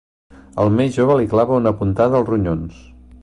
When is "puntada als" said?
1.83-2.31